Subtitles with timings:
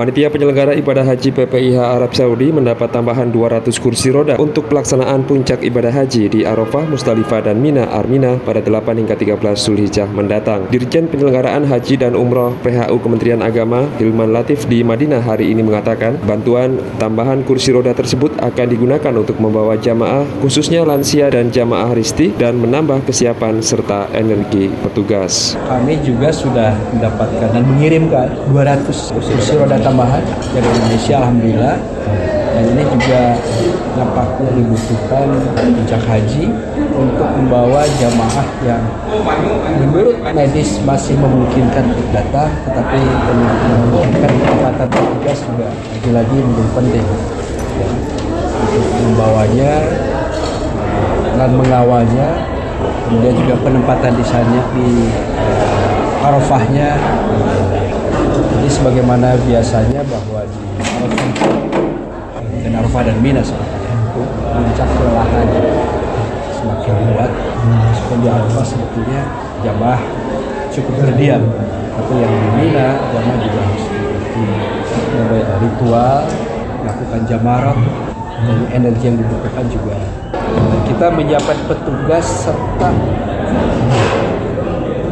[0.00, 5.60] Panitia penyelenggara ibadah haji PPIH Arab Saudi mendapat tambahan 200 kursi roda untuk pelaksanaan puncak
[5.60, 10.72] ibadah haji di Arafah, Musdalifah, dan Mina Armina pada 8 hingga 13 Zulhijjah mendatang.
[10.72, 16.16] Dirjen Penyelenggaraan Haji dan Umroh PHU Kementerian Agama Hilman Latif di Madinah hari ini mengatakan
[16.24, 22.32] bantuan tambahan kursi roda tersebut akan digunakan untuk membawa jamaah khususnya lansia dan jamaah risti
[22.40, 25.60] dan menambah kesiapan serta energi petugas.
[25.68, 30.22] Kami juga sudah mendapatkan dan mengirimkan 200 kursi roda tambahan
[30.54, 31.76] dari Indonesia Alhamdulillah.
[32.50, 33.20] Dan ini juga
[33.94, 36.44] nampaknya dibutuhkan puncak haji
[36.94, 38.82] untuk membawa jamaah yang
[39.80, 47.06] menurut medis masih memungkinkan untuk datang tetapi memungkinkan kekuatan petugas juga lagi-lagi menjadi penting.
[47.80, 47.88] Ya,
[48.60, 49.72] untuk membawanya
[51.38, 52.28] dan mengawalnya
[53.08, 54.88] kemudian juga penempatan di sana di
[56.20, 57.00] Arafahnya
[58.80, 60.40] sebagaimana biasanya bahwa
[62.48, 65.48] di Arafah dan Mina puncak kelelahan
[66.56, 67.28] semakin kuat.
[67.60, 69.20] Meskipun di Arafah sebetulnya
[70.72, 71.44] cukup berdiam
[71.92, 73.84] tapi yang di Mina jamaah juga harus
[75.12, 76.24] mulai ritual
[76.80, 77.76] melakukan jamarat
[78.48, 80.00] dan energi yang dibutuhkan juga.
[80.88, 82.88] Kita menyiapkan petugas serta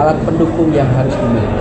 [0.00, 1.60] alat pendukung yang harus dimiliki.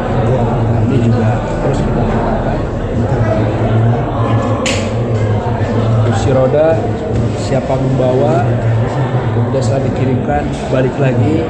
[6.30, 6.78] Kursi roda,
[7.42, 8.46] siapa membawa,
[9.34, 11.42] kemudian setelah dikirimkan balik lagi.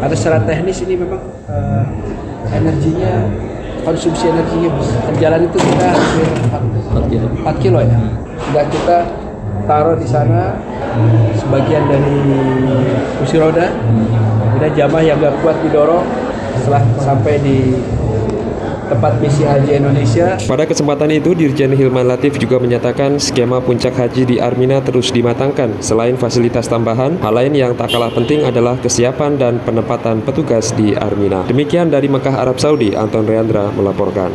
[0.00, 1.20] Ada secara teknis ini memang
[1.52, 1.84] uh,
[2.48, 3.28] energinya
[3.84, 4.72] konsumsi energinya
[5.04, 5.88] perjalanan itu kita
[6.48, 7.98] hampir 4 kilo, 4 kilo ya.
[8.40, 8.98] Sudah kita
[9.68, 10.64] taruh di sana
[11.36, 12.16] sebagian dari
[13.20, 16.08] kursi roda kemudian jamaah yang gak kuat didorong
[16.56, 17.76] setelah sampai di
[18.86, 20.38] tempat misi haji Indonesia.
[20.46, 25.82] Pada kesempatan itu, Dirjen Hilman Latif juga menyatakan skema puncak haji di Armina terus dimatangkan.
[25.82, 30.94] Selain fasilitas tambahan, hal lain yang tak kalah penting adalah kesiapan dan penempatan petugas di
[30.94, 31.44] Armina.
[31.44, 34.30] Demikian dari Mekah, Arab Saudi, Anton Reandra melaporkan.